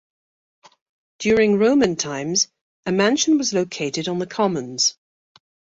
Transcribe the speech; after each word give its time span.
During 1.19 1.59
Roman 1.59 1.95
times, 1.95 2.47
a 2.87 2.91
mansion 2.91 3.37
was 3.37 3.53
located 3.53 4.07
on 4.07 4.17
the 4.17 4.25
commons. 4.25 4.97